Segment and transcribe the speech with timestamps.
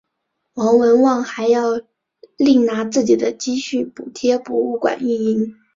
[0.55, 1.79] 王文旺还要
[2.35, 5.55] 另拿自己的积蓄补贴博物馆运营。